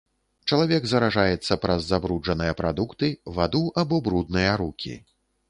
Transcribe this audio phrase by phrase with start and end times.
[0.51, 4.97] Чалавек заражаецца праз забруджаныя прадукты, ваду або брудныя рукі.